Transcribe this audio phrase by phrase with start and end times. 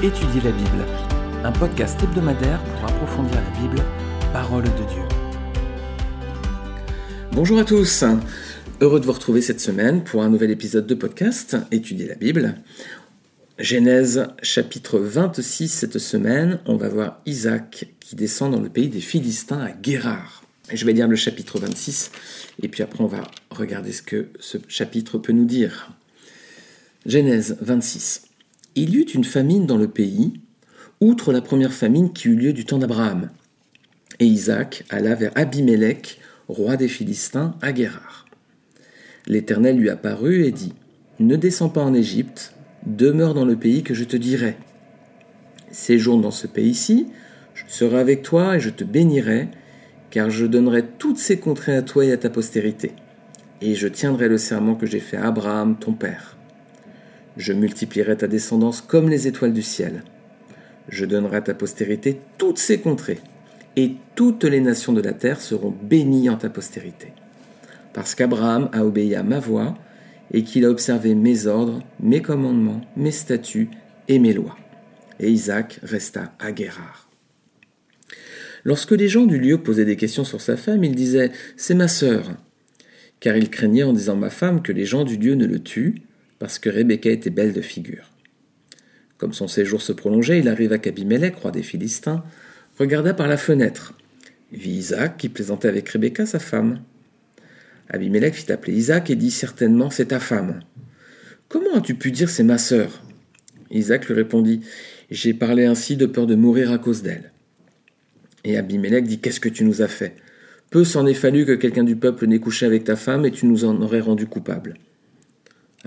[0.00, 0.86] Étudier la Bible,
[1.42, 3.82] un podcast hebdomadaire pour approfondir la Bible,
[4.32, 5.02] parole de Dieu.
[7.32, 8.04] Bonjour à tous,
[8.80, 12.54] heureux de vous retrouver cette semaine pour un nouvel épisode de podcast Étudier la Bible.
[13.58, 19.00] Genèse chapitre 26 cette semaine, on va voir Isaac qui descend dans le pays des
[19.00, 20.44] Philistins à Guérard.
[20.72, 22.12] Je vais lire le chapitre 26
[22.62, 25.90] et puis après on va regarder ce que ce chapitre peut nous dire.
[27.04, 28.27] Genèse 26.
[28.80, 30.34] Il y eut une famine dans le pays,
[31.00, 33.28] outre la première famine qui eut lieu du temps d'Abraham.
[34.20, 38.26] Et Isaac alla vers Abimélec, roi des Philistins, à Guérard.
[39.26, 40.74] L'Éternel lui apparut et dit
[41.18, 42.54] Ne descends pas en Égypte,
[42.86, 44.56] demeure dans le pays que je te dirai.
[45.72, 47.08] Séjourne dans ce pays-ci,
[47.54, 49.48] je serai avec toi et je te bénirai,
[50.10, 52.92] car je donnerai toutes ces contrées à toi et à ta postérité.
[53.60, 56.37] Et je tiendrai le serment que j'ai fait à Abraham, ton père.
[57.38, 60.02] Je multiplierai ta descendance comme les étoiles du ciel.
[60.88, 63.20] Je donnerai à ta postérité toutes ces contrées,
[63.76, 67.12] et toutes les nations de la terre seront bénies en ta postérité.
[67.92, 69.78] Parce qu'Abraham a obéi à ma voix,
[70.32, 73.70] et qu'il a observé mes ordres, mes commandements, mes statuts
[74.08, 74.58] et mes lois.
[75.20, 77.08] Et Isaac resta à Guérard.
[78.64, 81.88] Lorsque les gens du lieu posaient des questions sur sa femme, il disait C'est ma
[81.88, 82.32] sœur.
[83.20, 86.02] Car il craignait en disant ma femme que les gens du lieu ne le tuent,
[86.38, 88.10] parce que Rebecca était belle de figure.
[89.16, 92.24] Comme son séjour se prolongeait, il arriva qu'Abimelech, roi des Philistins,
[92.78, 93.94] regarda par la fenêtre,
[94.52, 96.80] vit Isaac qui plaisantait avec Rebecca, sa femme.
[97.88, 100.60] Abimelech fit appeler Isaac et dit certainement c'est ta femme.
[101.48, 103.02] Comment as-tu pu dire c'est ma sœur?
[103.70, 104.60] Isaac lui répondit
[105.10, 107.32] J'ai parlé ainsi de peur de mourir à cause d'elle.
[108.44, 110.14] Et Abimelech dit Qu'est-ce que tu nous as fait?
[110.70, 113.46] Peu s'en est fallu que quelqu'un du peuple n'ait couché avec ta femme et tu
[113.46, 114.74] nous en aurais rendu coupable.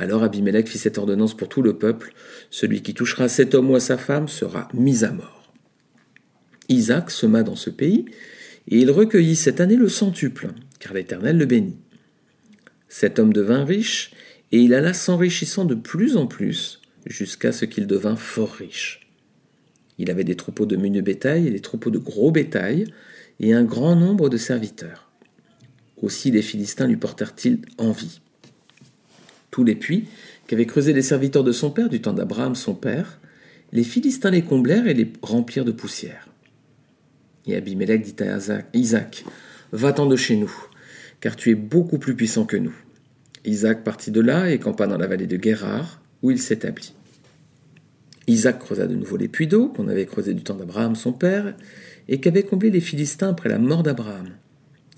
[0.02, 2.12] Alors Abimelech fit cette ordonnance pour tout le peuple
[2.50, 5.54] Celui qui touchera cet homme ou à sa femme sera mis à mort.
[6.70, 8.06] Isaac sema dans ce pays,
[8.68, 10.48] et il recueillit cette année le centuple,
[10.80, 11.78] car l'Éternel le bénit.
[12.90, 14.10] Cet homme devint riche,
[14.52, 19.08] et il alla s'enrichissant de plus en plus, jusqu'à ce qu'il devint fort riche.
[20.00, 22.86] Il avait des troupeaux de menu bétail et des troupeaux de gros bétail,
[23.40, 25.12] et un grand nombre de serviteurs.
[26.02, 28.20] Aussi les Philistins lui portèrent-ils envie
[29.52, 30.08] tous les puits
[30.48, 33.20] qu'avaient creusés les serviteurs de son père du temps d'Abraham son père,
[33.72, 36.28] les Philistins les comblèrent et les remplirent de poussière.
[37.46, 38.38] Et Abimelech dit à
[38.74, 39.24] Isaac,
[39.72, 40.52] Va-t'en de chez nous,
[41.22, 42.76] car tu es beaucoup plus puissant que nous.
[43.46, 46.94] Isaac partit de là et campa dans la vallée de Guérard, où il s'établit.
[48.28, 51.56] Isaac creusa de nouveau les puits d'eau qu'on avait creusés du temps d'Abraham son père,
[52.08, 54.30] et qu'avaient comblés les Philistins après la mort d'Abraham.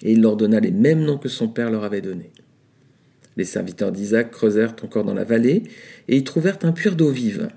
[0.02, 2.32] Et il leur donna les mêmes noms que son père leur avait donnés.
[3.38, 5.64] Les serviteurs d'Isaac creusèrent encore dans la vallée,
[6.08, 7.50] et y trouvèrent un puits d'eau vive.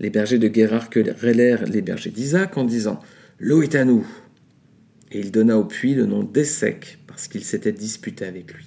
[0.00, 3.00] Les bergers de Guérard querellèrent les bergers d'Isaac en disant
[3.38, 4.06] L'eau est à nous.
[5.12, 8.64] Et il donna au puits le nom d'Essec, parce qu'il s'était disputé avec lui.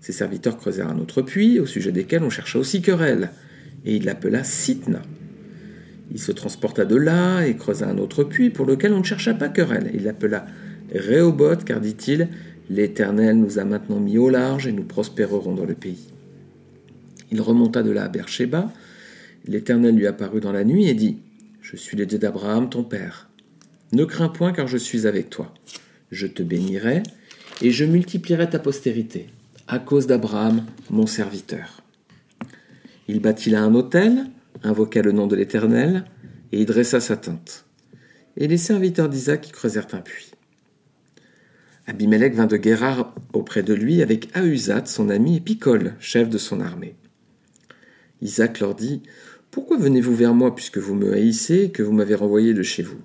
[0.00, 3.30] Ses serviteurs creusèrent un autre puits, au sujet desquels on chercha aussi querelle,
[3.84, 5.02] et il l'appela Sitna.
[6.10, 9.34] Il se transporta de là et creusa un autre puits pour lequel on ne chercha
[9.34, 9.90] pas querelle.
[9.92, 10.46] Il l'appela
[10.94, 12.28] Réoboth, car dit-il,
[12.70, 16.08] L'Éternel nous a maintenant mis au large et nous prospérerons dans le pays.
[17.30, 18.72] Il remonta de là à Beersheba.
[19.46, 21.18] L'Éternel lui apparut dans la nuit et dit
[21.62, 23.28] Je suis le Dieu d'Abraham, ton père.
[23.92, 25.54] Ne crains point, car je suis avec toi.
[26.10, 27.02] Je te bénirai
[27.62, 29.28] et je multiplierai ta postérité,
[29.66, 31.82] à cause d'Abraham, mon serviteur.
[33.08, 34.26] Il bâtit là un autel,
[34.62, 36.04] invoqua le nom de l'Éternel,
[36.52, 37.64] et y dressa sa tente.
[38.36, 40.30] Et les serviteurs d'Isaac y creusèrent un puits.
[41.88, 46.36] Abimelech vint de Guérard auprès de lui avec Ahuzat, son ami, et Picol, chef de
[46.36, 46.94] son armée.
[48.20, 49.02] Isaac leur dit
[49.50, 52.82] Pourquoi venez-vous vers moi puisque vous me haïssez et que vous m'avez renvoyé de chez
[52.82, 53.00] vous?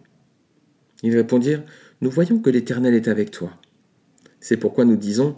[1.02, 1.64] Ils répondirent
[2.02, 3.52] Nous voyons que l'Éternel est avec toi.
[4.42, 5.38] C'est pourquoi nous disons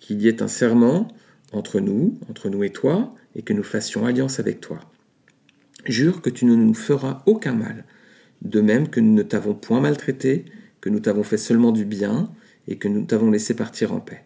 [0.00, 1.06] qu'il y ait un serment
[1.52, 4.80] entre nous, entre nous et toi, et que nous fassions alliance avec toi.
[5.84, 7.84] Jure que tu ne nous feras aucun mal,
[8.40, 10.46] de même que nous ne t'avons point maltraité,
[10.80, 12.30] que nous t'avons fait seulement du bien,
[12.68, 14.24] et que nous t'avons laissé partir en paix.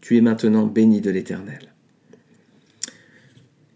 [0.00, 1.74] Tu es maintenant béni de l'Éternel.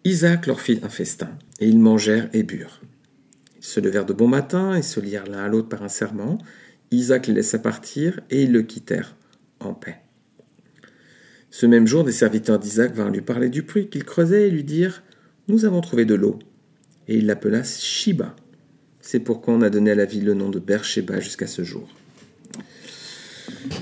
[0.05, 2.81] Isaac leur fit un festin, et ils mangèrent et burent.
[3.59, 6.39] Ils se levèrent de bon matin et se lièrent l'un à l'autre par un serment.
[6.91, 9.17] Isaac les laissa partir, et ils le quittèrent
[9.61, 9.97] en paix.
[11.51, 14.65] Ce même jour, des serviteurs d'Isaac vinrent lui parler du puits qu'il creusait et lui
[14.65, 15.03] dirent
[15.49, 16.39] Nous avons trouvé de l'eau.
[17.07, 18.35] Et il l'appela Shiba.
[19.01, 21.89] C'est pourquoi on a donné à la ville le nom de Beersheba jusqu'à ce jour.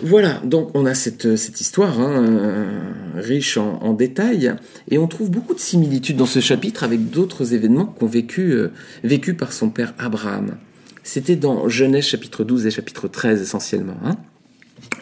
[0.03, 2.81] Voilà, donc on a cette, cette histoire hein, euh,
[3.14, 4.55] riche en, détails,
[4.91, 8.73] et on trouve beaucoup de similitudes dans ce chapitre avec d'autres événements qu'ont vécu, euh,
[9.05, 10.56] vécu par son père Abraham.
[11.05, 13.97] C'était dans Genèse chapitre 12 et chapitre 13 essentiellement.
[14.05, 14.17] Hein.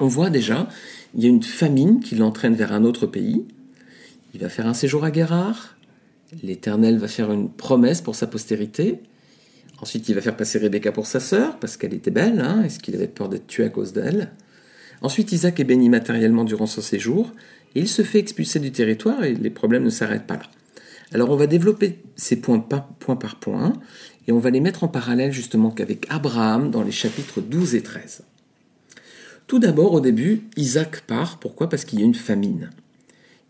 [0.01, 0.69] On voit déjà,
[1.15, 3.45] il y a une famine qui l'entraîne vers un autre pays.
[4.35, 5.77] Il va faire un séjour à Guérard.
[6.43, 9.01] L'Éternel va faire une promesse pour sa postérité.
[9.81, 12.79] Ensuite, il va faire passer Rebecca pour sa sœur, parce qu'elle était belle, hein, est-ce
[12.79, 14.31] qu'il avait peur d'être tué à cause d'elle
[15.03, 17.33] Ensuite, Isaac est béni matériellement durant son séjour,
[17.75, 20.51] et il se fait expulser du territoire, et les problèmes ne s'arrêtent pas là.
[21.13, 23.73] Alors, on va développer ces points par, point par point,
[24.29, 27.83] et on va les mettre en parallèle justement qu'avec Abraham dans les chapitres 12 et
[27.83, 28.23] 13.
[29.47, 31.41] Tout d'abord, au début, Isaac part.
[31.41, 31.69] Pourquoi?
[31.69, 32.71] Parce qu'il y a une famine.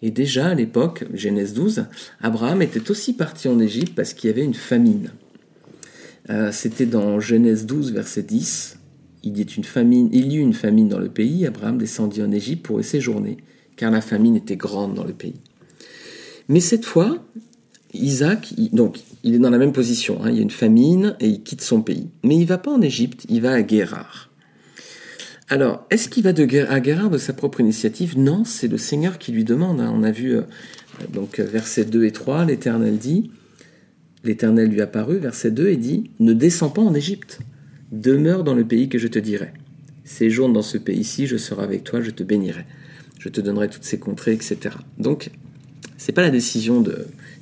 [0.00, 1.84] Et déjà à l'époque, Genèse 12,
[2.22, 5.10] Abraham était aussi parti en Égypte parce qu'il y avait une famine.
[6.30, 8.78] Euh, c'était dans Genèse 12, verset 10.
[9.22, 11.46] Il y, une famine, il y eut une famine dans le pays.
[11.46, 13.36] Abraham descendit en Égypte pour y séjourner,
[13.76, 15.40] car la famine était grande dans le pays.
[16.48, 17.18] Mais cette fois,
[17.92, 20.22] Isaac, donc, il est dans la même position.
[20.22, 20.30] Hein.
[20.30, 22.08] il y a une famine et il quitte son pays.
[22.24, 24.30] Mais il va pas en Égypte, il va à Guérard.
[25.48, 28.16] Alors, est-ce qu'il va de à Guérard de sa propre initiative?
[28.16, 29.80] Non, c'est le Seigneur qui lui demande.
[29.80, 29.92] Hein.
[29.92, 30.42] On a vu, euh,
[31.12, 33.30] donc, versets 2 et 3, l'Éternel dit
[34.22, 37.40] L'Éternel lui apparut, verset 2, et dit Ne descends pas en Égypte,
[37.92, 39.52] demeure dans le pays que je te dirai.
[40.04, 42.64] Séjourne dans ce pays-ci, je serai avec toi, je te bénirai.
[43.18, 44.58] Je te donnerai toutes ces contrées, etc.
[44.98, 45.30] Donc,
[45.98, 46.82] c'est pas la décision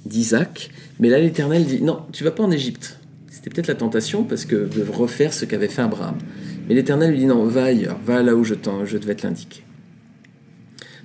[0.04, 2.98] d'Isaac, mais là l'Éternel dit non, tu vas pas en Égypte.
[3.30, 6.16] C'était peut-être la tentation parce que de refaire ce qu'avait fait Abraham.
[6.68, 8.54] Mais l'Éternel lui dit non, va ailleurs, va là où je,
[8.84, 9.62] je devais te l'indiquer.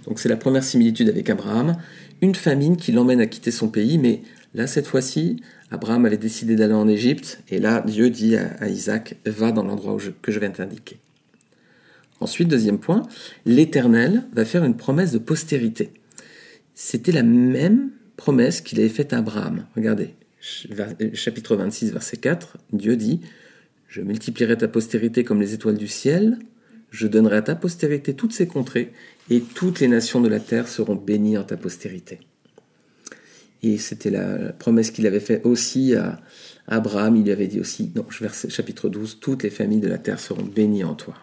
[0.07, 1.77] Donc c'est la première similitude avec Abraham,
[2.21, 4.21] une famine qui l'emmène à quitter son pays, mais
[4.53, 5.37] là cette fois-ci,
[5.73, 9.97] Abraham avait décidé d'aller en Égypte, et là Dieu dit à, Isaac, va dans l'endroit
[10.21, 10.99] que je viens t'indiquer.
[12.19, 13.01] Ensuite, deuxième point,
[13.47, 15.89] l'Éternel va faire une promesse de postérité.
[16.75, 19.65] C'était la même promesse qu'il avait faite à Abraham.
[19.75, 20.13] Regardez,
[21.13, 23.21] chapitre 26, verset 4, Dieu dit,
[23.87, 26.37] Je multiplierai ta postérité comme les étoiles du ciel,
[26.91, 28.93] je donnerai à ta postérité toutes ces contrées,
[29.31, 32.19] et toutes les nations de la terre seront bénies en ta postérité.
[33.63, 36.19] Et c'était la promesse qu'il avait faite aussi à
[36.67, 40.19] Abraham, il lui avait dit aussi, verset chapitre 12, toutes les familles de la terre
[40.19, 41.15] seront bénies en toi.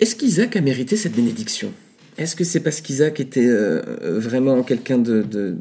[0.00, 1.72] Est-ce qu'Isaac a mérité cette bénédiction?
[2.18, 3.80] Est-ce que c'est parce qu'Isaac était euh,
[4.18, 5.56] vraiment quelqu'un de,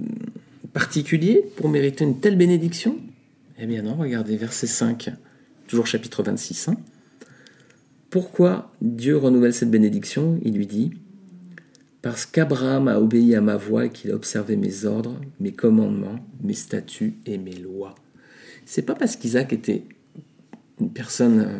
[0.74, 2.98] particulier pour mériter une telle bénédiction?
[3.60, 5.12] Eh bien non, regardez, verset 5,
[5.68, 6.70] toujours chapitre 26.
[6.70, 6.76] Hein.
[8.10, 10.40] Pourquoi Dieu renouvelle cette bénédiction?
[10.44, 10.92] Il lui dit,
[12.02, 16.20] parce qu'Abraham a obéi à ma voix et qu'il a observé mes ordres, mes commandements,
[16.42, 17.96] mes statuts et mes lois.
[18.66, 19.84] C'est pas parce qu'Isaac était
[20.80, 21.60] une personne euh,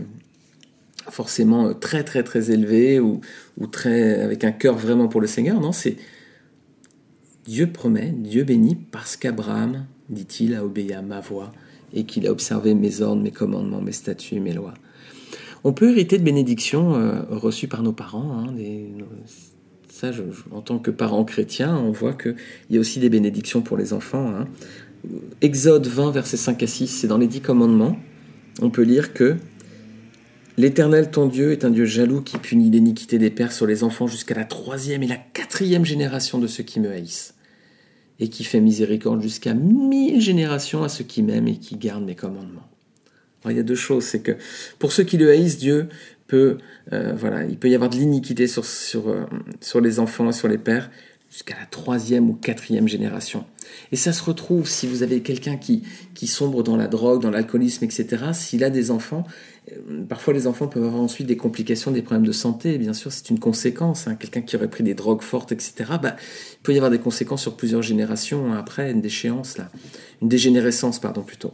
[1.10, 3.22] forcément euh, très très très élevé ou,
[3.58, 5.60] ou très avec un cœur vraiment pour le Seigneur.
[5.60, 5.98] Non, c'est
[7.46, 11.52] Dieu promet, Dieu bénit parce qu'Abraham, dit-il, a obéi à ma voix
[11.94, 14.74] et qu'il a observé mes ordres, mes commandements, mes statuts, mes lois.
[15.64, 18.32] On peut hériter de bénédictions euh, reçues par nos parents.
[18.40, 18.56] Hein,
[20.52, 22.36] en tant que parents chrétiens, on voit qu'il
[22.70, 24.30] y a aussi des bénédictions pour les enfants.
[24.30, 24.48] Hein.
[25.42, 27.98] Exode 20, versets 5 à 6, c'est dans les dix commandements.
[28.62, 29.38] On peut lire que
[30.58, 34.08] L'Éternel ton Dieu est un Dieu jaloux qui punit l'iniquité des pères sur les enfants
[34.08, 37.36] jusqu'à la troisième et la quatrième génération de ceux qui me haïssent,
[38.20, 42.16] et qui fait miséricorde jusqu'à mille générations à ceux qui m'aiment et qui gardent mes
[42.16, 42.70] commandements.
[43.50, 44.34] il y a deux choses, c'est que
[44.78, 45.88] pour ceux qui le haïssent, Dieu
[46.34, 49.26] euh, il peut y avoir de l'iniquité sur, sur, euh,
[49.60, 50.90] sur les enfants sur les pères
[51.30, 53.46] jusqu'à la troisième ou quatrième génération.
[53.92, 57.32] Et ça se retrouve si vous avez quelqu'un qui, qui sombre dans la drogue, dans
[57.32, 58.08] l'alcoolisme, etc.
[58.34, 59.26] S'il a des enfants,
[59.72, 62.78] euh, parfois les enfants peuvent avoir ensuite des complications, des problèmes de santé.
[62.78, 64.08] Bien sûr, c'est une conséquence.
[64.08, 64.16] Hein.
[64.16, 65.74] Quelqu'un qui aurait pris des drogues fortes, etc.
[66.02, 66.16] Bah,
[66.54, 69.70] il peut y avoir des conséquences sur plusieurs générations après, une déchéance là,
[70.22, 71.54] une dégénérescence, pardon plutôt.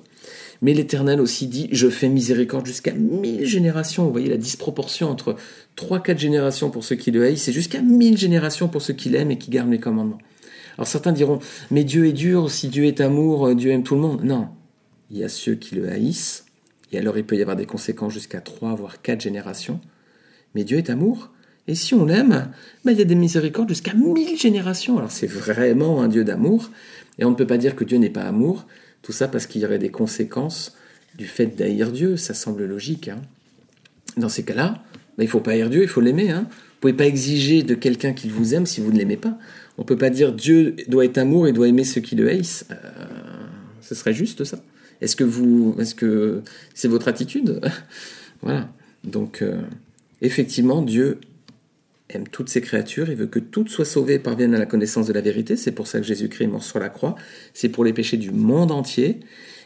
[0.61, 4.05] Mais l'Éternel aussi dit, je fais miséricorde jusqu'à mille générations.
[4.05, 5.35] Vous voyez la disproportion entre
[5.75, 9.09] trois, quatre générations pour ceux qui le haïssent, et jusqu'à mille générations pour ceux qui
[9.09, 10.17] l'aiment et qui gardent les commandements.
[10.77, 11.39] Alors certains diront,
[11.71, 14.23] mais Dieu est dur, si Dieu est amour, euh, Dieu aime tout le monde.
[14.23, 14.49] Non,
[15.09, 16.45] il y a ceux qui le haïssent,
[16.91, 19.79] et alors il peut y avoir des conséquences jusqu'à trois, voire quatre générations.
[20.53, 21.31] Mais Dieu est amour,
[21.67, 22.51] et si on l'aime,
[22.85, 24.97] ben, il y a des miséricordes jusqu'à mille générations.
[24.97, 26.69] Alors c'est vraiment un Dieu d'amour,
[27.19, 28.65] et on ne peut pas dire que Dieu n'est pas amour,
[29.01, 30.75] tout ça parce qu'il y aurait des conséquences
[31.17, 33.07] du fait d'haïr Dieu, ça semble logique.
[33.07, 33.21] Hein.
[34.17, 34.83] Dans ces cas-là,
[35.17, 36.29] ben, il ne faut pas haïr Dieu, il faut l'aimer.
[36.29, 36.47] Hein.
[36.49, 39.37] Vous ne pouvez pas exiger de quelqu'un qu'il vous aime si vous ne l'aimez pas.
[39.77, 42.29] On ne peut pas dire Dieu doit être amour et doit aimer ceux qui le
[42.29, 42.65] haïssent.
[42.71, 42.75] Euh,
[43.81, 44.59] ce serait juste ça.
[45.01, 46.41] Est-ce que vous, est-ce que
[46.73, 47.61] c'est votre attitude
[48.41, 48.69] Voilà.
[49.03, 49.61] Donc, euh,
[50.21, 51.19] Effectivement, Dieu
[52.09, 55.07] aime toutes ses créatures, il veut que toutes soient sauvées et parviennent à la connaissance
[55.07, 55.57] de la vérité.
[55.57, 57.15] C'est pour ça que Jésus-Christ est mort sur la croix.
[57.53, 59.19] C'est pour les péchés du monde entier.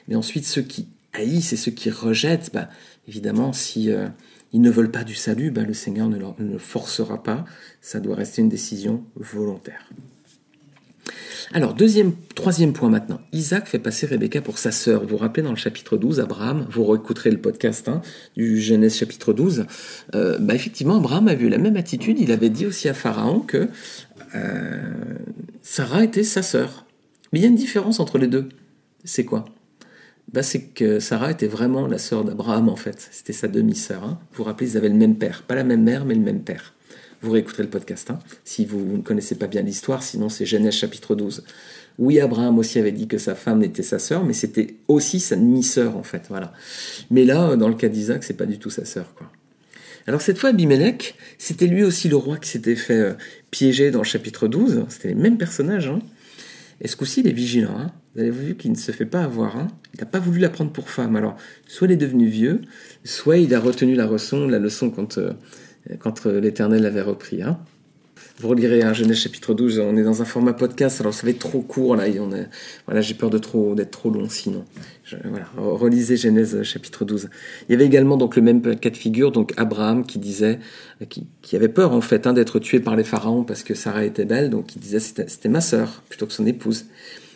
[0.07, 2.69] Mais ensuite, ceux qui haïssent et ceux qui rejettent, bah,
[3.07, 4.07] évidemment, si euh,
[4.53, 7.45] ils ne veulent pas du salut, bah, le Seigneur ne, ne forcera pas.
[7.81, 9.89] Ça doit rester une décision volontaire.
[11.53, 13.19] Alors, deuxième, troisième point maintenant.
[13.33, 15.01] Isaac fait passer Rebecca pour sa sœur.
[15.01, 18.01] Vous vous rappelez dans le chapitre 12, Abraham, vous réécouterez le podcast hein,
[18.37, 19.65] du Genèse chapitre 12,
[20.15, 22.19] euh, bah effectivement, Abraham a eu la même attitude.
[22.19, 23.67] Il avait dit aussi à Pharaon que
[24.35, 24.93] euh,
[25.61, 26.85] Sarah était sa sœur.
[27.33, 28.47] Mais il y a une différence entre les deux.
[29.03, 29.45] C'est quoi?
[30.33, 33.09] Bah, C'est que Sarah était vraiment la sœur d'Abraham en fait.
[33.11, 34.03] C'était sa demi-sœur.
[34.03, 34.19] Hein.
[34.31, 35.43] Vous vous rappelez, ils avaient le même père.
[35.43, 36.73] Pas la même mère, mais le même père.
[37.21, 40.73] Vous réécouterez le podcast hein, si vous ne connaissez pas bien l'histoire, sinon c'est Genèse
[40.73, 41.43] chapitre 12.
[41.99, 45.35] Oui, Abraham aussi avait dit que sa femme était sa sœur, mais c'était aussi sa
[45.35, 46.23] demi-sœur en fait.
[46.29, 46.51] Voilà.
[47.11, 49.13] Mais là, dans le cas d'Isaac, c'est pas du tout sa sœur.
[49.13, 49.31] Quoi.
[50.07, 53.13] Alors cette fois, Abimelech, c'était lui aussi le roi qui s'était fait euh,
[53.51, 54.85] piéger dans le chapitre 12.
[54.89, 55.87] C'était les mêmes personnages.
[55.87, 55.99] Hein.
[56.79, 57.77] Et ce coup-ci, il est vigilant.
[57.77, 57.91] Hein.
[58.13, 59.57] Vous avez vu qu'il ne se fait pas avoir.
[59.57, 59.67] Hein.
[59.93, 61.15] Il n'a pas voulu la prendre pour femme.
[61.15, 61.37] Alors,
[61.67, 62.61] soit il est devenu vieux,
[63.03, 65.33] soit il a retenu la leçon, quand euh,
[66.25, 67.41] euh, l'Éternel avait repris.
[67.41, 67.59] Hein.
[68.39, 71.29] Vous relirez un Genèse chapitre 12, on est dans un format podcast, alors ça va
[71.29, 72.05] être trop court là,
[72.87, 74.65] voilà, j'ai peur de trop d'être trop long sinon.
[75.57, 77.29] relisez Genèse chapitre 12.
[77.67, 80.59] Il y avait également donc le même cas de figure, donc Abraham qui disait,
[81.09, 84.05] qui, qui avait peur en fait hein, d'être tué par les pharaons parce que Sarah
[84.05, 86.85] était belle, donc il disait c'était ma sœur plutôt que son épouse.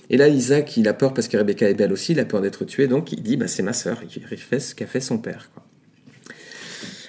[0.10, 2.42] Et là, Isaac, il a peur parce que Rebecca est belle aussi, il a peur
[2.42, 5.18] d'être tué, donc il dit bah, c'est ma sœur, il fait ce qu'a fait son
[5.18, 5.50] père.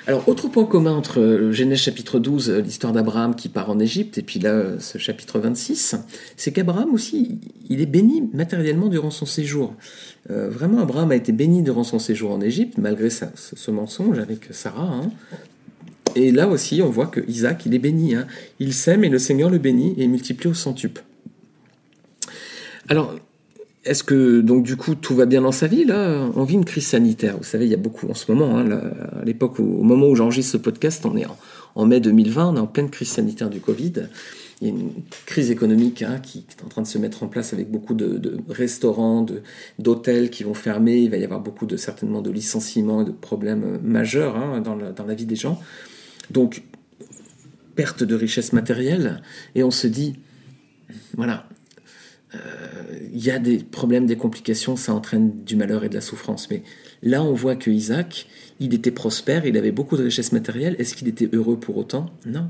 [0.09, 3.81] Alors, autre point commun entre le Genèse chapitre 12, euh, l'histoire d'Abraham qui part en
[3.81, 5.97] Égypte, et puis là, euh, ce chapitre 26,
[6.37, 9.75] c'est qu'Abraham aussi, il est béni matériellement durant son séjour.
[10.31, 14.47] Euh, vraiment, Abraham a été béni durant son séjour en Égypte, malgré ce, mensonge avec
[14.53, 14.93] Sarah.
[14.93, 15.11] Hein.
[16.15, 18.15] Et là aussi, on voit que Isaac, il est béni.
[18.15, 18.29] Hein.
[18.61, 21.03] Il sème et le Seigneur le bénit et multiplie au centuple.
[22.88, 23.14] Alors,
[23.87, 26.28] est-ce que donc du coup tout va bien dans sa vie là?
[26.35, 27.37] On vit une crise sanitaire.
[27.38, 28.59] Vous savez, il y a beaucoup en ce moment.
[28.59, 28.81] Hein,
[29.21, 31.26] à l'époque, au moment où j'enregistre ce podcast, on est
[31.75, 34.09] en, mai 2020, on est en pleine crise sanitaire du Covid.
[34.61, 34.90] Il y a une
[35.26, 38.38] crise économique hein, qui est en train de se mettre en place avec beaucoup de,
[38.49, 39.25] restaurants,
[39.78, 40.97] d'hôtels qui vont fermer.
[40.97, 44.75] Il va y avoir beaucoup de certainement de licenciements et de problèmes majeurs hein, dans,
[44.75, 45.61] la, dans la vie des gens.
[46.31, 46.62] Donc
[47.76, 49.23] perte de richesse matérielle.
[49.55, 50.16] Et on se dit,
[51.16, 51.47] voilà,
[52.35, 56.50] il y a des problèmes, des complications, ça entraîne du malheur et de la souffrance.
[56.50, 56.62] Mais
[57.02, 58.26] là, on voit que Isaac,
[58.61, 60.76] il était prospère, il avait beaucoup de richesses matérielles.
[60.78, 62.11] Est-ce qu'il était heureux pour autant?
[62.26, 62.49] Non.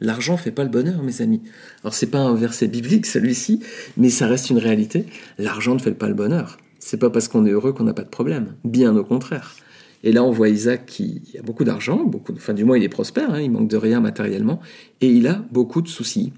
[0.00, 1.40] L'argent fait pas le bonheur, mes amis.
[1.82, 3.60] Alors c'est pas un verset biblique celui-ci,
[3.96, 5.06] mais ça reste une réalité.
[5.38, 6.58] L'argent ne fait pas le bonheur.
[6.80, 8.56] C'est pas parce qu'on est heureux qu'on n'a pas de problème.
[8.64, 9.54] Bien au contraire.
[10.02, 12.88] Et là, on voit Isaac qui a beaucoup d'argent, beaucoup, enfin du moins il est
[12.88, 14.60] prospère, hein, il manque de rien matériellement,
[15.00, 16.32] et il a beaucoup de soucis.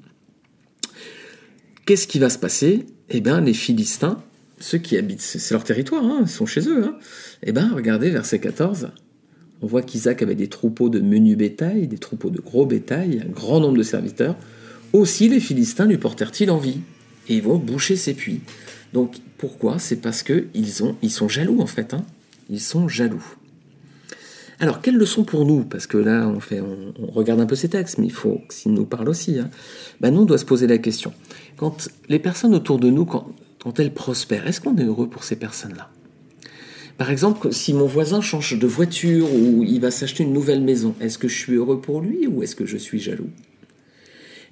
[1.87, 2.87] Qu'est-ce qui va se passer?
[3.11, 4.23] Eh bien, les Philistins,
[4.59, 6.85] ceux qui habitent, c'est leur territoire, hein, ils sont chez eux.
[6.85, 6.97] Hein.
[7.43, 8.89] Eh bien, regardez, verset 14,
[9.61, 13.31] on voit qu'Isaac avait des troupeaux de menu bétail, des troupeaux de gros bétail, un
[13.31, 14.37] grand nombre de serviteurs.
[14.95, 16.79] Aussi, les Philistins lui portèrent-ils envie
[17.29, 18.41] et ils vont boucher ses puits.
[18.95, 19.79] Donc, pourquoi?
[19.79, 20.49] C'est parce qu'ils
[21.03, 21.93] ils sont jaloux, en fait.
[21.93, 22.05] Hein.
[22.49, 23.25] Ils sont jaloux.
[24.61, 25.65] Alors, quelle leçon pour nous?
[25.65, 28.73] Parce que là, on, fait, on, regarde un peu ces textes, mais il faut qu'ils
[28.73, 29.39] nous parlent aussi.
[29.39, 29.51] Hein.
[30.01, 31.13] Ben, nous, on doit se poser la question.
[31.57, 33.27] Quand les personnes autour de nous, quand,
[33.79, 35.91] elles prospèrent, est-ce qu'on est heureux pour ces personnes-là?
[36.99, 40.95] Par exemple, si mon voisin change de voiture ou il va s'acheter une nouvelle maison,
[41.01, 43.31] est-ce que je suis heureux pour lui ou est-ce que je suis jaloux?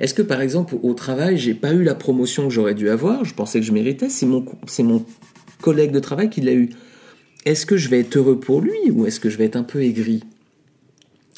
[0.01, 3.25] Est-ce que, par exemple, au travail, j'ai pas eu la promotion que j'aurais dû avoir?
[3.25, 4.09] Je pensais que je méritais.
[4.09, 5.05] C'est mon
[5.61, 6.71] collègue de travail qui l'a eu
[7.45, 9.63] est-ce que je vais être heureux pour lui ou est-ce que je vais être un
[9.63, 10.23] peu aigri?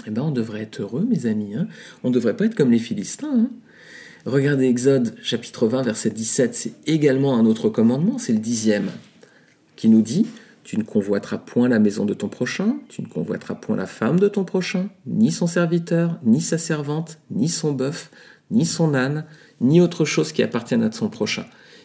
[0.06, 1.54] Eh bien, on devrait être heureux, mes amis.
[1.54, 1.66] Hein.
[2.02, 3.32] on ne devrait pas être comme les Philistins.
[3.32, 3.50] Hein.
[4.26, 8.90] Regardez Exode chapitre 20, verset 17, c'est également un autre commandement, c'est le dixième,
[9.76, 10.26] qui nous dit
[10.62, 14.18] Tu ne convoiteras point la maison de ton prochain, tu ne convoiteras point la femme
[14.18, 18.10] de ton prochain, ni son serviteur, ni sa servante, ni son bœuf,
[18.50, 19.26] ni son âne,
[19.60, 21.44] ni autre chose qui appartienne à son prochain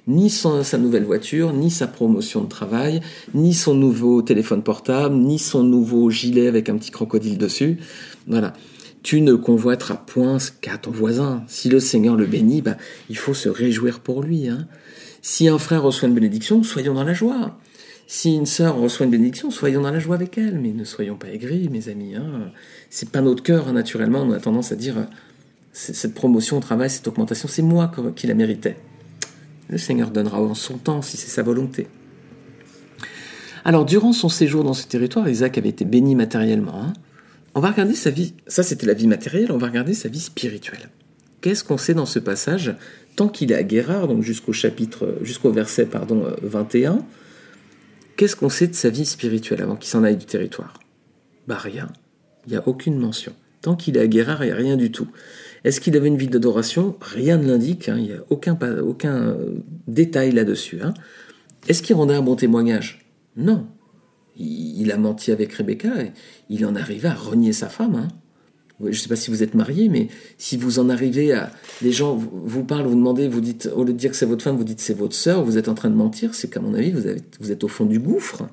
[0.09, 2.99] ni sa nouvelle voiture, ni sa promotion de travail,
[3.33, 7.77] ni son nouveau téléphone portable, ni son nouveau gilet avec un petit crocodile dessus.
[8.27, 8.53] Voilà.
[9.03, 11.43] Tu ne convoiteras point ce qu'a ton voisin.
[11.47, 12.75] Si le Seigneur le bénit, bah,
[13.09, 14.49] il faut se réjouir pour lui.
[14.49, 14.67] Hein.
[15.21, 17.57] Si un frère reçoit une bénédiction, soyons dans la joie.
[18.07, 20.59] Si une sœur reçoit une bénédiction, soyons dans la joie avec elle.
[20.59, 22.15] Mais ne soyons pas aigris, mes amis.
[22.15, 22.51] Hein.
[22.89, 24.23] C'est pas notre cœur, hein, naturellement.
[24.23, 24.95] On a tendance à dire
[25.71, 28.75] cette promotion au travail, cette augmentation, c'est moi qui la méritais.
[29.69, 31.87] Le Seigneur donnera en son temps si c'est sa volonté.
[33.63, 36.81] Alors, durant son séjour dans ce territoire, Isaac avait été béni matériellement.
[36.81, 36.93] Hein.
[37.55, 40.19] on va regarder sa vie, ça c'était la vie matérielle, on va regarder sa vie
[40.19, 40.89] spirituelle.
[41.41, 42.75] Qu'est-ce qu'on sait dans ce passage
[43.15, 46.99] Tant qu'il est à Guérard, donc jusqu'au chapitre, jusqu'au verset pardon, 21,
[48.17, 50.79] qu'est-ce qu'on sait de sa vie spirituelle avant qu'il s'en aille du territoire?
[51.47, 51.89] Bah rien.
[52.47, 53.33] Il n'y a aucune mention.
[53.61, 55.07] Tant qu'il est à Guérard, il n'y a rien du tout.
[55.63, 56.95] Est-ce qu'il avait une vie d'adoration?
[57.01, 57.97] Rien ne l'indique, hein.
[57.97, 59.55] il n'y a aucun, euh,
[59.87, 60.81] détail là-dessus.
[60.81, 60.93] Hein.
[61.67, 63.05] Est-ce qu'il rendait un bon témoignage?
[63.35, 63.67] Non.
[64.37, 66.11] Il, a menti avec Rebecca, et
[66.49, 67.95] il en arrivait à renier sa femme.
[67.95, 68.07] Hein.
[68.81, 71.51] Je ne sais pas si vous êtes marié, mais si vous en arrivez à...
[71.81, 74.43] Les gens vous parlent, vous demandez, vous dites, au lieu de dire que c'est votre
[74.43, 76.73] femme, vous dites c'est votre sœur, vous êtes en train de mentir, c'est qu'à mon
[76.73, 78.47] avis, vous êtes au fond du gouffre,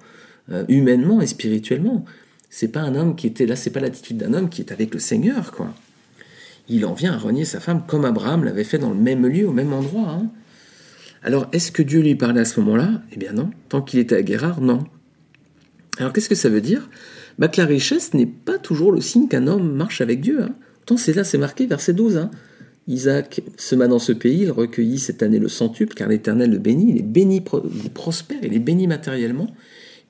[0.51, 2.05] euh, humainement et spirituellement.
[2.51, 4.93] C'est pas un homme qui était là, c'est pas l'attitude d'un homme qui est avec
[4.93, 5.73] le Seigneur, quoi
[6.69, 9.49] il en vient à renier sa femme comme Abraham l'avait fait dans le même lieu,
[9.49, 10.11] au même endroit.
[10.11, 10.31] Hein.
[11.23, 13.03] Alors, est-ce que Dieu lui parlait à ce moment-là?
[13.13, 13.51] Eh bien non.
[13.69, 14.85] Tant qu'il était à Guérard, non.
[15.99, 16.89] Alors, qu'est-ce que ça veut dire?
[17.39, 20.43] Bah, Que la richesse n'est pas toujours le signe qu'un homme marche avec Dieu.
[20.43, 20.97] Hein.
[20.97, 22.17] C'est là, c'est marqué, verset 12.
[22.17, 22.31] Hein.
[22.89, 26.91] Isaac sema dans ce pays, il recueillit cette année le centuple, car l'Éternel le bénit,
[26.91, 27.43] il est béni,
[27.85, 29.49] il prospère, il est béni matériellement.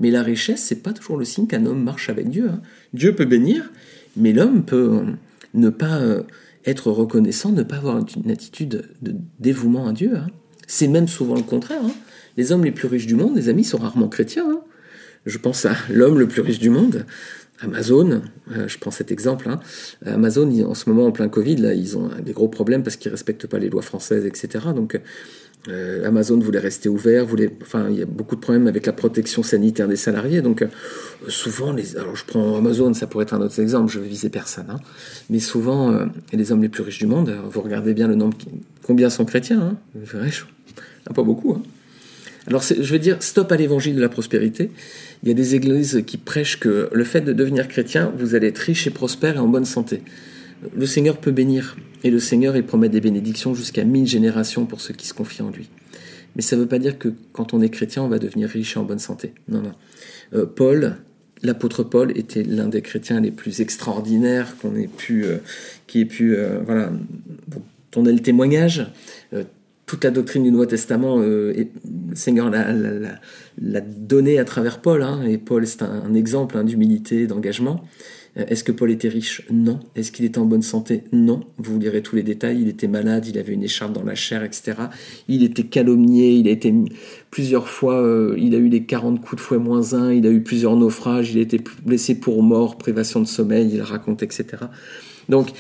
[0.01, 2.51] Mais la richesse, c'est pas toujours le signe qu'un homme marche avec Dieu.
[2.51, 2.61] Hein.
[2.93, 3.71] Dieu peut bénir,
[4.19, 5.01] mais l'homme peut
[5.55, 6.23] ne pas euh,
[6.65, 10.17] être reconnaissant, ne pas avoir une attitude de dévouement à Dieu.
[10.17, 10.27] Hein.
[10.67, 11.83] C'est même souvent le contraire.
[11.85, 11.93] Hein.
[12.37, 14.47] Les hommes les plus riches du monde, les amis, sont rarement chrétiens.
[14.49, 14.61] Hein.
[15.25, 17.07] Je pense à l'homme le plus riche du monde,
[17.61, 18.23] Amazon,
[18.55, 19.49] euh, je prends cet exemple.
[20.05, 23.11] Amazon, en ce moment, en plein Covid, là, ils ont des gros problèmes parce qu'ils
[23.11, 24.67] respectent pas les lois françaises, etc.
[24.75, 25.01] Donc,
[25.69, 28.93] euh, Amazon voulait rester ouvert, voulait, enfin, il y a beaucoup de problèmes avec la
[28.93, 30.41] protection sanitaire des salariés.
[30.41, 30.69] Donc, euh,
[31.29, 34.29] souvent, les, alors je prends Amazon, ça pourrait être un autre exemple, je vais viser
[34.29, 34.81] personne, hein.
[35.29, 38.37] mais souvent, euh, les hommes les plus riches du monde, vous regardez bien le nombre,
[38.85, 39.77] combien sont chrétiens, hein,
[41.15, 41.53] pas beaucoup.
[41.53, 41.63] Hein.
[42.47, 44.71] Alors, je veux dire, stop à l'évangile de la prospérité.
[45.23, 48.49] Il y a des églises qui prêchent que le fait de devenir chrétien, vous allez
[48.49, 50.03] être riche et prospère et en bonne santé.
[50.75, 54.81] Le Seigneur peut bénir, et le Seigneur il promet des bénédictions jusqu'à mille générations pour
[54.81, 55.69] ceux qui se confient en lui.
[56.37, 58.77] Mais ça ne veut pas dire que quand on est chrétien, on va devenir riche
[58.77, 59.33] et en bonne santé.
[59.49, 59.73] Non, non.
[60.35, 60.97] Euh, Paul,
[61.43, 65.39] l'apôtre Paul, était l'un des chrétiens les plus extraordinaires qu'on ait pu, euh,
[65.87, 66.93] qui ait pu, euh, voilà,
[67.49, 67.63] dont
[67.97, 68.87] on a le témoignage.
[69.87, 71.71] toute la doctrine du Nouveau Testament, et
[72.11, 75.01] le Seigneur l'a donnée à travers Paul.
[75.03, 77.85] Hein, et Paul, c'est un, exemple hein, d'humilité, d'engagement.
[78.37, 79.81] Euh, est-ce que Paul était riche Non.
[79.95, 81.41] Est-ce qu'il était en bonne santé Non.
[81.59, 82.61] Vous lirez tous les détails.
[82.63, 84.75] Il était malade, il avait une écharpe dans la chair, etc.
[85.29, 86.73] Il était calomnié, il a été
[87.31, 90.31] plusieurs fois, euh, il a eu les 40 coups de fouet moins un, il a
[90.31, 94.65] eu plusieurs naufrages, il a été blessé pour mort, privation de sommeil, il raconte, etc.
[95.29, 95.51] Donc,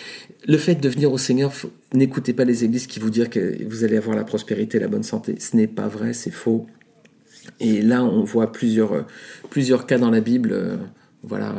[0.46, 1.52] le fait de venir au Seigneur,
[1.92, 5.02] n'écoutez pas les églises qui vous disent que vous allez avoir la prospérité, la bonne
[5.02, 5.36] santé.
[5.40, 6.66] Ce n'est pas vrai, c'est faux.
[7.60, 9.02] Et là, on voit plusieurs, euh,
[9.50, 10.78] plusieurs cas dans la Bible
[11.26, 11.54] voilà,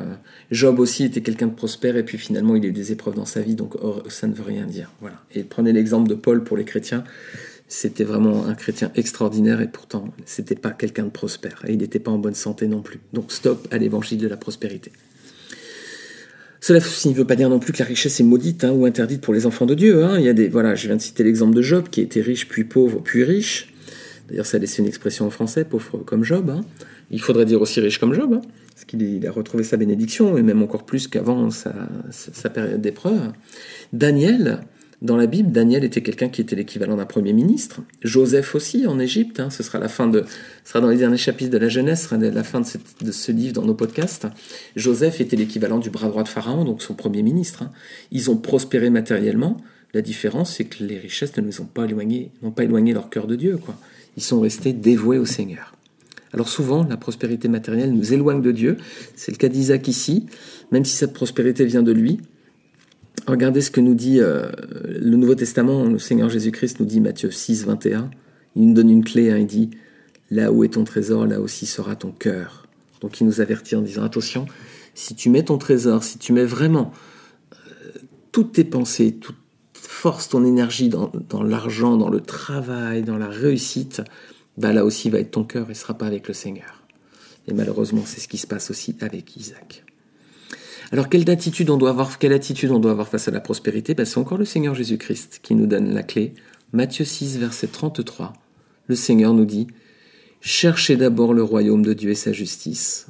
[0.49, 3.25] Job aussi était quelqu'un de prospère et puis finalement il a eu des épreuves dans
[3.25, 3.75] sa vie, donc
[4.07, 4.91] ça ne veut rien dire.
[5.01, 5.21] Voilà.
[5.35, 7.03] Et prenez l'exemple de Paul pour les chrétiens.
[7.67, 11.99] C'était vraiment un chrétien extraordinaire et pourtant c'était pas quelqu'un de prospère et il n'était
[11.99, 13.01] pas en bonne santé non plus.
[13.11, 14.91] Donc stop à l'évangile de la prospérité.
[16.61, 19.21] Cela ne veut pas dire non plus que la richesse est maudite hein, ou interdite
[19.21, 20.03] pour les enfants de Dieu.
[20.03, 20.17] Hein.
[20.17, 22.47] Il y a des, voilà, je viens de citer l'exemple de Job qui était riche
[22.47, 23.73] puis pauvre puis riche.
[24.27, 26.49] D'ailleurs, ça a laissé une expression en français, pauvre comme Job.
[26.49, 26.61] Hein.
[27.11, 28.41] Il faudrait dire aussi riche comme Job, hein,
[28.73, 31.73] parce qu'il a retrouvé sa bénédiction, et même encore plus qu'avant sa,
[32.53, 33.31] période d'épreuve.
[33.93, 34.59] Daniel,
[35.01, 37.81] dans la Bible, Daniel était quelqu'un qui était l'équivalent d'un premier ministre.
[38.01, 40.25] Joseph aussi en Égypte, hein, ce sera la fin de,
[40.65, 43.53] sera dans les derniers chapitres de la Genèse, ce sera la fin de, ce livre
[43.53, 44.27] dans nos podcasts.
[44.75, 47.63] Joseph était l'équivalent du bras droit de Pharaon, donc son premier ministre.
[48.11, 49.57] Ils ont prospéré matériellement.
[49.93, 53.09] La différence, c'est que les richesses ne nous ont pas éloigné, n'ont pas éloigné leur
[53.09, 53.79] cœur de Dieu, quoi.
[54.17, 55.73] Ils sont restés dévoués au Seigneur.
[56.33, 58.77] Alors souvent, la prospérité matérielle nous éloigne de Dieu.
[59.15, 60.25] C'est le cas d'Isaac ici,
[60.71, 62.19] même si cette prospérité vient de lui.
[63.27, 64.49] Regardez ce que nous dit euh,
[64.85, 68.09] le Nouveau Testament, le Seigneur Jésus-Christ nous dit Matthieu 6, 21.
[68.55, 69.69] Il nous donne une clé, hein, il dit
[70.29, 72.67] Là où est ton trésor, là aussi sera ton cœur.
[73.01, 74.45] Donc il nous avertit en disant Attention,
[74.95, 76.91] si tu mets ton trésor, si tu mets vraiment
[77.53, 77.99] euh,
[78.31, 79.37] toutes tes pensées, toute
[79.97, 81.11] force, ton énergie dans,
[81.43, 84.03] l'argent, dans le travail, dans la réussite,
[84.55, 86.83] bah là aussi va être ton cœur et sera pas avec le Seigneur.
[87.47, 89.83] Et malheureusement, c'est ce qui se passe aussi avec Isaac.
[90.91, 93.95] Alors, quelle attitude on doit avoir, quelle attitude on doit avoir face à la prospérité?
[93.95, 96.35] Bah, C'est encore le Seigneur Jésus-Christ qui nous donne la clé.
[96.73, 98.33] Matthieu 6, verset 33.
[98.85, 99.67] Le Seigneur nous dit
[100.41, 103.07] Cherchez d'abord le royaume de Dieu et sa justice,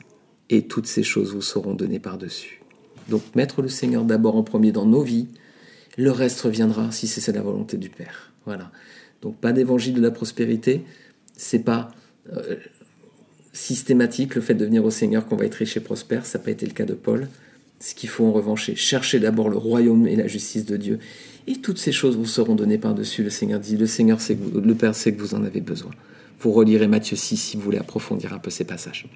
[0.49, 2.61] et toutes ces choses vous seront données par-dessus.
[3.09, 5.27] Donc, mettre le Seigneur d'abord en premier dans nos vies,
[5.97, 8.31] le reste reviendra si c'est la volonté du Père.
[8.45, 8.71] Voilà.
[9.21, 10.83] Donc, pas d'évangile de la prospérité,
[11.35, 11.91] c'est pas
[12.31, 12.55] euh,
[13.51, 16.43] systématique le fait de venir au Seigneur qu'on va être riche et prospère, ça n'a
[16.43, 17.27] pas été le cas de Paul,
[17.79, 20.99] Ce qu'il faut en revanche, chercher d'abord le royaume et la justice de Dieu.
[21.47, 23.23] Et toutes ces choses vous seront données par-dessus.
[23.23, 24.19] Le Seigneur dit, le Seigneur
[24.53, 25.91] le Père sait que vous en avez besoin.
[26.39, 29.07] Vous relirez Matthieu 6 si vous voulez approfondir un peu ces passages.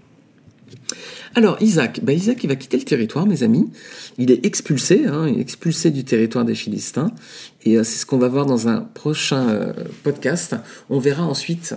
[1.35, 3.69] Alors Isaac, ben Isaac il va quitter le territoire, mes amis.
[4.17, 7.11] Il est expulsé, hein, expulsé du territoire des Philistins.
[7.63, 10.55] Et euh, c'est ce qu'on va voir dans un prochain euh, podcast.
[10.89, 11.73] On verra ensuite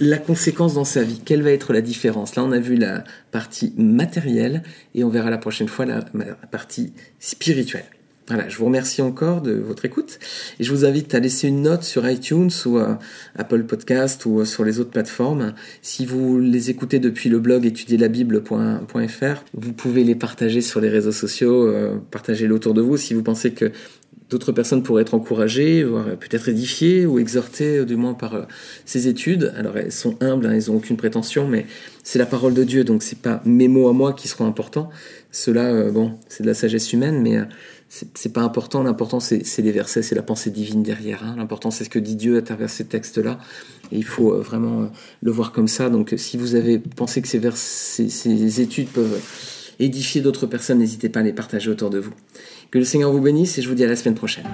[0.00, 1.20] la conséquence dans sa vie.
[1.24, 2.36] Quelle va être la différence?
[2.36, 4.62] Là, on a vu la partie matérielle
[4.94, 6.02] et on verra la prochaine fois la
[6.50, 7.86] partie spirituelle.
[8.28, 10.18] Voilà, je vous remercie encore de votre écoute
[10.60, 12.94] et je vous invite à laisser une note sur iTunes ou euh,
[13.36, 15.54] Apple Podcast ou euh, sur les autres plateformes.
[15.80, 21.12] Si vous les écoutez depuis le blog étudierlabible.fr, vous pouvez les partager sur les réseaux
[21.12, 23.72] sociaux, euh, partager-les autour de vous si vous pensez que
[24.30, 28.46] d'autres personnes pourraient être encouragées, voire peut-être édifiées ou exhortées, du moins par
[28.84, 29.52] ces études.
[29.56, 31.66] Alors elles sont humbles, hein, elles n'ont aucune prétention, mais
[32.02, 34.90] c'est la parole de Dieu, donc c'est pas mes mots à moi qui seront importants.
[35.30, 37.38] Cela, bon, c'est de la sagesse humaine, mais
[37.88, 38.82] c'est pas important.
[38.82, 41.24] L'important, c'est les versets, c'est la pensée divine derrière.
[41.24, 41.34] Hein.
[41.38, 43.38] L'important, c'est ce que dit Dieu à travers ces textes-là.
[43.92, 44.86] Et il faut euh, vraiment euh,
[45.22, 45.88] le voir comme ça.
[45.88, 49.18] Donc, si vous avez pensé que ces, vers, ces études peuvent
[49.78, 52.12] édifier d'autres personnes, n'hésitez pas à les partager autour de vous.
[52.70, 54.44] Que le Seigneur vous bénisse et je vous dis à la semaine prochaine.